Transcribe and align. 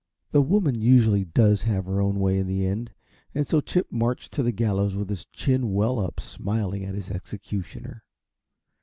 The 0.31 0.41
woman 0.41 0.81
usually 0.81 1.25
does 1.25 1.61
have 1.61 1.85
her 1.85 2.01
own 2.01 2.19
way 2.19 2.39
in 2.39 2.47
the 2.47 2.65
end, 2.65 2.91
and 3.35 3.45
so 3.45 3.61
Chip 3.61 3.91
marched 3.91 4.31
to 4.31 4.41
the 4.41 4.51
gallows 4.51 4.95
with 4.95 5.09
his 5.09 5.27
chin 5.27 5.73
well 5.75 5.99
up, 5.99 6.19
smiling 6.19 6.83
at 6.83 6.95
his 6.95 7.11
executioner. 7.11 8.03